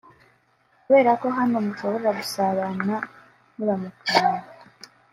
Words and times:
kubera 0.83 1.11
ko 1.21 1.27
hano 1.37 1.55
mushobora 1.65 2.09
gusabana 2.19 2.95
muramukanya 3.55 4.41